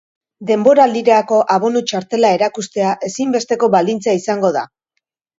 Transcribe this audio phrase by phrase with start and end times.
[0.51, 4.65] Denboraldiko abonu txartela erakustea ezinbesteko baldintza izango da.